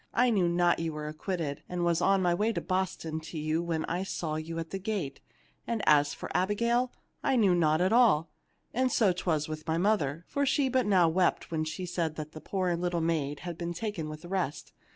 [0.15, 3.61] I knew not you were acquitted, and was on my way to Boston to you
[3.61, 5.21] when I saw you at the gate.
[5.67, 6.91] And as for Abigail,
[7.23, 8.31] I knew naught at all;
[8.73, 12.25] and so 'twas with my mother, for she but now wept when she said the
[12.41, 14.73] poor little maid had been taken with the rest.